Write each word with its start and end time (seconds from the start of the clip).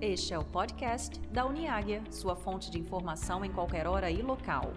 Este 0.00 0.34
é 0.34 0.38
o 0.38 0.44
podcast 0.44 1.18
da 1.30 1.46
Uniáguia, 1.46 2.02
sua 2.10 2.36
fonte 2.36 2.70
de 2.70 2.78
informação 2.78 3.42
em 3.42 3.50
qualquer 3.50 3.86
hora 3.86 4.10
e 4.10 4.20
local. 4.20 4.74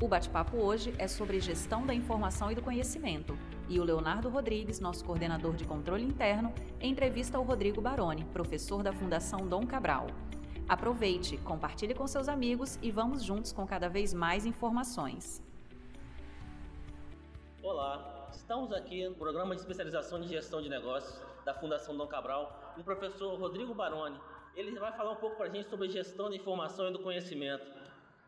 O 0.00 0.08
bate-papo 0.08 0.56
hoje 0.56 0.94
é 0.96 1.06
sobre 1.06 1.38
gestão 1.40 1.84
da 1.84 1.92
informação 1.92 2.50
e 2.50 2.54
do 2.54 2.62
conhecimento, 2.62 3.38
e 3.68 3.78
o 3.78 3.84
Leonardo 3.84 4.30
Rodrigues, 4.30 4.80
nosso 4.80 5.04
coordenador 5.04 5.54
de 5.56 5.66
controle 5.66 6.04
interno, 6.04 6.54
entrevista 6.80 7.38
o 7.38 7.42
Rodrigo 7.42 7.82
Baroni, 7.82 8.24
professor 8.32 8.82
da 8.82 8.94
Fundação 8.94 9.46
Dom 9.46 9.66
Cabral. 9.66 10.06
Aproveite, 10.66 11.36
compartilhe 11.36 11.92
com 11.92 12.06
seus 12.06 12.26
amigos 12.26 12.78
e 12.80 12.90
vamos 12.90 13.22
juntos 13.22 13.52
com 13.52 13.66
cada 13.66 13.90
vez 13.90 14.14
mais 14.14 14.46
informações. 14.46 15.42
Olá, 17.62 18.19
estamos 18.34 18.72
aqui 18.72 19.08
no 19.08 19.14
programa 19.14 19.54
de 19.54 19.60
especialização 19.60 20.20
de 20.20 20.28
gestão 20.28 20.62
de 20.62 20.68
negócios 20.68 21.20
da 21.44 21.54
Fundação 21.54 21.96
Dom 21.96 22.06
Cabral, 22.06 22.72
com 22.74 22.80
o 22.80 22.84
professor 22.84 23.38
Rodrigo 23.38 23.74
Baroni. 23.74 24.18
Ele 24.54 24.78
vai 24.78 24.96
falar 24.96 25.12
um 25.12 25.16
pouco 25.16 25.36
para 25.36 25.46
a 25.46 25.48
gente 25.48 25.68
sobre 25.68 25.88
gestão 25.88 26.30
da 26.30 26.36
informação 26.36 26.88
e 26.88 26.92
do 26.92 27.02
conhecimento. 27.02 27.66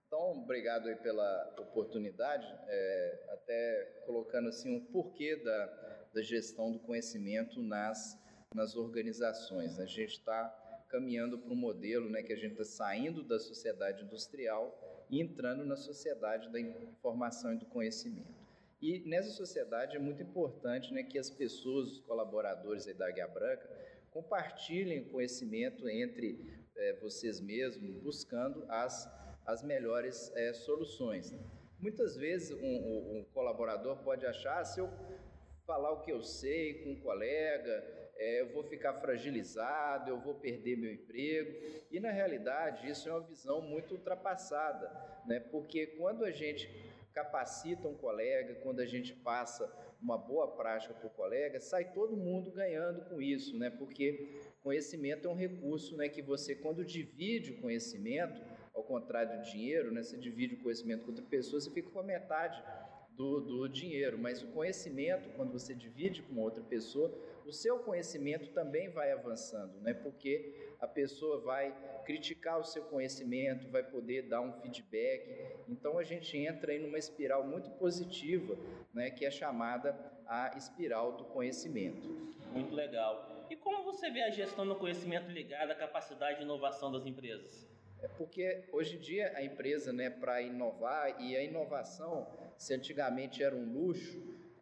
Então, 0.07 0.43
obrigado 0.43 0.89
aí 0.89 0.97
pela 0.97 1.55
oportunidade, 1.59 2.47
é, 2.67 3.27
até 3.31 4.03
colocando 4.07 4.49
assim 4.49 4.77
um 4.77 4.85
porquê 4.87 5.37
da, 5.37 5.67
da 6.15 6.23
gestão 6.23 6.73
do 6.73 6.79
conhecimento 6.81 7.63
nas, 7.63 8.19
nas 8.55 8.77
organizações. 8.77 9.79
A 9.79 9.87
gente 9.87 10.13
está 10.13 10.49
caminhando 10.89 11.39
para 11.39 11.53
um 11.53 11.57
modelo 11.57 12.11
né, 12.11 12.23
que 12.23 12.33
a 12.33 12.37
gente 12.37 12.53
está 12.53 12.65
saindo 12.65 13.23
da 13.23 13.39
sociedade 13.39 14.05
industrial 14.05 15.07
e 15.09 15.21
entrando 15.21 15.65
na 15.65 15.77
sociedade 15.77 16.51
da 16.51 16.61
informação 16.61 17.55
e 17.55 17.57
do 17.57 17.67
conhecimento. 17.67 18.42
E 18.83 18.99
nessa 19.09 19.31
sociedade 19.31 19.97
é 19.97 20.01
muito 20.01 20.21
importante 20.21 20.93
né, 20.93 21.05
que 21.05 21.17
as 21.17 21.31
pessoas, 21.31 21.93
os 21.93 22.01
colaboradores 22.01 22.85
da 22.97 23.07
Águia 23.07 23.29
Branca, 23.29 23.71
compartilhem 24.11 25.05
conhecimento 25.05 25.89
entre 25.89 26.61
é, 26.77 26.95
vocês 26.95 27.41
mesmos, 27.41 27.97
buscando 28.03 28.65
as, 28.69 29.09
as 29.47 29.63
melhores 29.63 30.33
é, 30.35 30.53
soluções. 30.53 31.33
Muitas 31.79 32.17
vezes 32.17 32.51
um, 32.51 33.19
um, 33.21 33.25
colaborador 33.33 33.99
pode 33.99 34.27
achar, 34.27 34.59
ah, 34.59 34.65
se 34.65 34.81
eu 34.81 34.91
falar 35.65 35.93
o 35.93 36.01
que 36.01 36.11
eu 36.11 36.21
sei 36.21 36.83
com 36.83 36.91
um 36.91 37.01
colega, 37.01 37.85
é, 38.17 38.41
eu 38.41 38.53
vou 38.53 38.65
ficar 38.65 38.95
fragilizado, 38.95 40.11
eu 40.11 40.21
vou 40.21 40.35
perder 40.35 40.77
meu 40.77 40.93
emprego. 40.93 41.87
E 41.91 42.01
na 42.01 42.11
realidade 42.11 42.89
isso 42.91 43.09
é 43.09 43.13
uma 43.13 43.27
visão 43.29 43.61
muito 43.61 43.95
ultrapassada, 43.95 44.91
né? 45.25 45.39
porque 45.39 45.87
quando 45.87 46.25
a 46.25 46.33
gente 46.33 46.92
capacita 47.13 47.89
um 47.89 47.95
colega, 47.95 48.55
quando 48.57 48.81
a 48.81 48.87
gente 48.87 49.15
passa 49.15 49.71
uma 50.01 50.19
boa 50.19 50.57
prática 50.57 50.95
para 50.95 51.07
o 51.07 51.11
colega, 51.11 51.61
sai 51.61 51.93
todo 51.93 52.17
mundo 52.17 52.51
ganhando 52.51 53.05
com 53.09 53.21
isso, 53.21 53.57
né? 53.57 53.71
porque 53.71 54.41
conhecimento 54.63 55.29
é 55.29 55.31
um 55.31 55.37
recurso 55.37 55.97
né, 55.97 56.09
que 56.09 56.23
você, 56.23 56.55
quando 56.55 56.85
divide 56.85 57.53
o 57.53 57.61
conhecimento, 57.61 58.43
ao 58.75 58.83
contrário 58.83 59.39
do 59.39 59.45
dinheiro, 59.45 59.93
né, 59.93 60.03
você 60.03 60.17
divide 60.17 60.55
o 60.55 60.63
conhecimento 60.63 61.03
com 61.03 61.11
outra 61.11 61.25
pessoa, 61.25 61.61
você 61.61 61.71
fica 61.71 61.91
com 61.91 62.01
a 62.01 62.05
metade 62.05 62.63
do, 63.17 63.41
do 63.41 63.69
dinheiro, 63.69 64.19
mas 64.19 64.43
o 64.43 64.49
conhecimento, 64.49 65.29
quando 65.37 65.53
você 65.53 65.75
divide 65.75 66.23
com 66.23 66.41
outra 66.41 66.63
pessoa, 66.63 67.13
o 67.45 67.53
seu 67.53 67.79
conhecimento 67.81 68.51
também 68.53 68.89
vai 68.89 69.13
avançando, 69.13 69.81
né? 69.81 69.93
porque 69.93 70.75
a 70.81 70.87
pessoa 70.87 71.41
vai 71.41 71.75
criticar 72.05 72.59
o 72.59 72.65
seu 72.65 72.85
conhecimento, 72.85 73.69
vai 73.69 73.83
poder 73.83 74.23
dar 74.29 74.41
um 74.41 74.53
feedback. 74.61 75.65
Então 75.69 75.99
a 75.99 76.05
gente 76.05 76.37
entra 76.37 76.75
em 76.75 76.87
uma 76.87 76.99
espiral 76.99 77.47
muito 77.47 77.71
positiva, 77.73 78.57
né? 78.93 79.11
que 79.11 79.25
é 79.25 79.31
chamada 79.31 79.97
a 80.27 80.57
espiral 80.57 81.17
do 81.17 81.25
conhecimento. 81.25 82.09
Muito 82.53 82.75
legal. 82.75 83.47
E 83.51 83.57
como 83.57 83.83
você 83.83 84.11
vê 84.11 84.23
a 84.23 84.31
gestão 84.31 84.67
do 84.67 84.77
conhecimento 84.77 85.31
ligada 85.31 85.73
à 85.73 85.77
capacidade 85.77 86.39
de 86.39 86.45
inovação 86.45 86.91
das 86.91 87.07
empresas? 87.07 87.69
É 88.03 88.09
porque 88.09 88.65
hoje 88.73 88.97
em 88.97 88.99
dia 88.99 89.33
a 89.37 89.45
empresa, 89.45 89.93
né, 89.93 90.11
para 90.11 90.43
inovar, 90.43 91.21
e 91.21 91.37
a 91.37 91.43
inovação, 91.43 92.27
se 92.59 92.75
antigamente 92.75 93.45
era 93.45 93.55
um 93.55 93.73
luxo, 93.73 94.21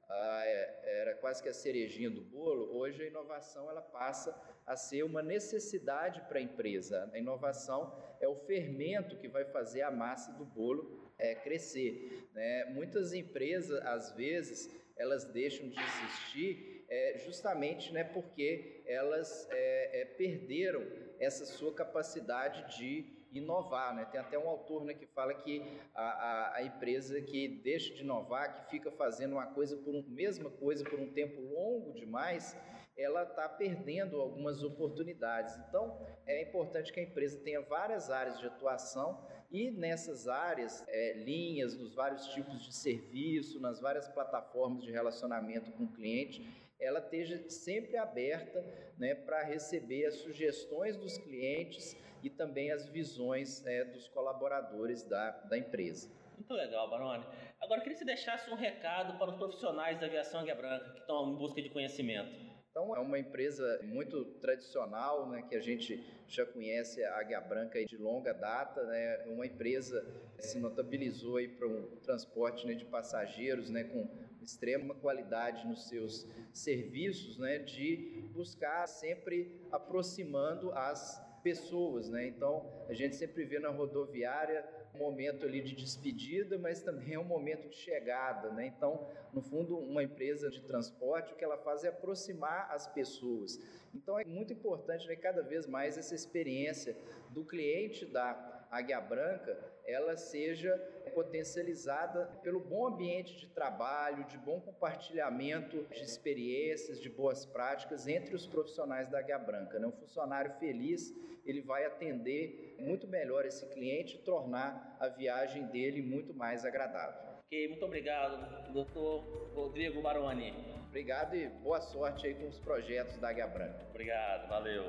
ah, 0.08 0.42
é, 0.44 1.00
era 1.00 1.14
quase 1.14 1.42
que 1.42 1.48
a 1.48 1.54
cerejinha 1.54 2.10
do 2.10 2.20
bolo, 2.20 2.76
hoje 2.76 3.02
a 3.02 3.06
inovação 3.06 3.70
ela 3.70 3.80
passa 3.80 4.38
a 4.66 4.76
ser 4.76 5.04
uma 5.04 5.22
necessidade 5.22 6.20
para 6.28 6.38
a 6.38 6.42
empresa. 6.42 7.08
A 7.12 7.18
inovação 7.18 7.96
é 8.20 8.28
o 8.28 8.36
fermento 8.36 9.16
que 9.16 9.28
vai 9.28 9.44
fazer 9.44 9.82
a 9.82 9.90
massa 9.90 10.32
do 10.32 10.44
bolo 10.44 11.10
é, 11.18 11.34
crescer. 11.34 12.28
Né? 12.34 12.66
Muitas 12.66 13.12
empresas, 13.14 13.80
às 13.86 14.12
vezes, 14.12 14.68
elas 14.96 15.24
deixam 15.24 15.68
de 15.68 15.78
existir 15.80 16.79
é, 16.90 17.18
justamente 17.18 17.92
né, 17.92 18.02
porque 18.02 18.82
elas 18.86 19.48
é, 19.52 20.02
é 20.02 20.04
perderam 20.04 20.84
essa 21.20 21.46
sua 21.46 21.72
capacidade 21.72 22.76
de 22.76 23.20
inovar. 23.32 23.94
Né? 23.94 24.04
Tem 24.06 24.20
até 24.20 24.38
um 24.38 24.48
autor 24.48 24.84
né, 24.84 24.94
que 24.94 25.06
fala 25.06 25.32
que 25.34 25.62
a, 25.94 26.02
a, 26.02 26.56
a, 26.56 26.62
empresa 26.64 27.20
que 27.20 27.48
deixa 27.48 27.94
de 27.94 28.02
inovar, 28.02 28.54
que 28.54 28.70
fica 28.70 28.90
fazendo 28.90 29.32
uma 29.32 29.46
coisa 29.46 29.76
por 29.76 29.94
um, 29.94 30.02
mesma 30.08 30.50
coisa 30.50 30.84
por 30.84 30.98
um 30.98 31.12
tempo 31.12 31.40
longo 31.40 31.92
demais, 31.92 32.56
ela 32.96 33.22
está 33.22 33.48
perdendo 33.48 34.20
algumas 34.20 34.62
oportunidades. 34.62 35.56
Então, 35.68 36.04
é 36.26 36.42
importante 36.42 36.92
que 36.92 37.00
a 37.00 37.02
empresa 37.02 37.38
tenha 37.38 37.60
várias 37.62 38.10
áreas 38.10 38.38
de 38.38 38.46
atuação 38.46 39.24
e 39.50 39.70
nessas 39.70 40.28
áreas, 40.28 40.84
é, 40.88 41.14
linhas, 41.14 41.76
nos 41.76 41.94
vários 41.94 42.26
tipos 42.28 42.62
de 42.64 42.74
serviço, 42.74 43.58
nas 43.60 43.80
várias 43.80 44.08
plataformas 44.08 44.82
de 44.82 44.90
relacionamento 44.90 45.72
com 45.72 45.84
o 45.84 45.92
cliente, 45.92 46.46
ela 46.80 46.98
esteja 46.98 47.48
sempre 47.48 47.96
aberta 47.96 48.64
né, 48.98 49.14
para 49.14 49.42
receber 49.42 50.06
as 50.06 50.14
sugestões 50.16 50.96
dos 50.96 51.18
clientes 51.18 51.96
e 52.22 52.30
também 52.30 52.70
as 52.70 52.86
visões 52.88 53.64
é, 53.66 53.84
dos 53.84 54.08
colaboradores 54.08 55.02
da, 55.02 55.30
da 55.30 55.56
empresa. 55.56 56.10
Muito 56.36 56.54
legal, 56.54 56.88
Baroni. 56.88 57.24
Agora, 57.60 57.80
eu 57.80 57.82
queria 57.82 57.94
que 57.94 57.98
você 57.98 58.04
deixasse 58.04 58.50
um 58.50 58.54
recado 58.54 59.18
para 59.18 59.30
os 59.30 59.36
profissionais 59.36 60.00
da 60.00 60.06
aviação 60.06 60.40
Águia 60.40 60.54
Branca 60.54 60.90
que 60.92 61.00
estão 61.00 61.30
em 61.30 61.36
busca 61.36 61.60
de 61.60 61.68
conhecimento. 61.68 62.50
Então, 62.70 62.94
é 62.96 63.00
uma 63.00 63.18
empresa 63.18 63.80
muito 63.82 64.24
tradicional, 64.40 65.28
né, 65.28 65.42
que 65.48 65.56
a 65.56 65.60
gente 65.60 66.02
já 66.28 66.46
conhece 66.46 67.02
a 67.02 67.18
Águia 67.18 67.40
Branca 67.40 67.84
de 67.84 67.96
longa 67.96 68.32
data, 68.32 68.84
né, 68.84 69.24
uma 69.26 69.44
empresa 69.44 70.06
que 70.36 70.46
se 70.46 70.58
notabilizou 70.60 71.36
aí 71.38 71.48
para 71.48 71.66
um 71.66 71.96
transporte 71.96 72.66
né, 72.66 72.74
de 72.74 72.84
passageiros 72.84 73.68
né, 73.70 73.84
com 73.84 74.08
extrema 74.42 74.94
qualidade 74.94 75.66
nos 75.66 75.88
seus 75.88 76.26
serviços, 76.52 77.38
né, 77.38 77.58
de 77.58 78.24
buscar 78.32 78.86
sempre 78.86 79.60
aproximando 79.70 80.72
as 80.72 81.20
pessoas, 81.42 82.08
né? 82.08 82.26
Então, 82.26 82.70
a 82.88 82.92
gente 82.92 83.16
sempre 83.16 83.44
vê 83.44 83.58
na 83.58 83.70
rodoviária 83.70 84.64
um 84.94 84.98
momento 84.98 85.46
ali 85.46 85.62
de 85.62 85.74
despedida, 85.74 86.58
mas 86.58 86.82
também 86.82 87.14
é 87.14 87.18
um 87.18 87.24
momento 87.24 87.68
de 87.68 87.76
chegada, 87.76 88.50
né? 88.50 88.66
Então, 88.66 89.08
no 89.32 89.40
fundo, 89.40 89.78
uma 89.78 90.02
empresa 90.02 90.50
de 90.50 90.60
transporte, 90.62 91.32
o 91.32 91.36
que 91.36 91.44
ela 91.44 91.56
faz 91.58 91.84
é 91.84 91.88
aproximar 91.88 92.70
as 92.70 92.86
pessoas. 92.86 93.58
Então, 93.94 94.18
é 94.18 94.24
muito 94.24 94.52
importante, 94.52 95.06
né, 95.08 95.16
cada 95.16 95.42
vez 95.42 95.66
mais 95.66 95.96
essa 95.96 96.14
experiência 96.14 96.96
do 97.30 97.44
cliente 97.44 98.04
da 98.04 98.59
Águia 98.70 99.00
Branca, 99.00 99.58
ela 99.84 100.16
seja 100.16 100.76
potencializada 101.12 102.26
pelo 102.42 102.60
bom 102.60 102.86
ambiente 102.86 103.36
de 103.36 103.48
trabalho, 103.48 104.24
de 104.24 104.38
bom 104.38 104.60
compartilhamento 104.60 105.84
de 105.92 106.02
experiências, 106.02 107.00
de 107.00 107.08
boas 107.08 107.44
práticas 107.44 108.06
entre 108.06 108.34
os 108.34 108.46
profissionais 108.46 109.08
da 109.08 109.18
Águia 109.18 109.38
Branca. 109.38 109.78
Né? 109.78 109.88
Um 109.88 109.92
funcionário 109.92 110.52
feliz, 110.60 111.12
ele 111.44 111.60
vai 111.60 111.84
atender 111.84 112.76
muito 112.78 113.08
melhor 113.08 113.44
esse 113.44 113.66
cliente 113.66 114.16
e 114.16 114.18
tornar 114.20 114.96
a 115.00 115.08
viagem 115.08 115.66
dele 115.66 116.00
muito 116.00 116.32
mais 116.32 116.64
agradável. 116.64 117.30
Ok, 117.46 117.68
muito 117.68 117.84
obrigado, 117.84 118.72
doutor 118.72 119.24
Rodrigo 119.52 120.00
Baroni. 120.00 120.54
Obrigado 120.86 121.34
e 121.34 121.48
boa 121.48 121.80
sorte 121.80 122.26
aí 122.26 122.34
com 122.34 122.46
os 122.46 122.60
projetos 122.60 123.16
da 123.16 123.30
Águia 123.30 123.46
Branca. 123.48 123.84
Obrigado, 123.90 124.48
valeu. 124.48 124.84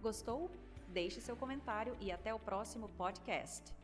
Gostou? 0.00 0.50
Deixe 0.88 1.20
seu 1.20 1.36
comentário 1.36 1.96
e 2.00 2.10
até 2.10 2.32
o 2.32 2.38
próximo 2.38 2.88
podcast. 2.88 3.77